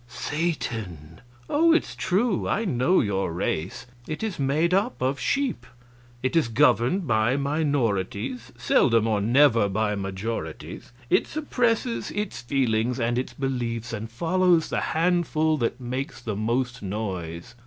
[0.07, 2.47] "Satan!" "Oh, it's true.
[2.47, 3.85] I know your race.
[4.07, 5.63] It is made up of sheep.
[6.23, 10.91] It is governed by minorities, seldom or never by majorities.
[11.11, 16.81] It suppresses its feelings and its beliefs and follows the handful that makes the most
[16.81, 17.53] noise.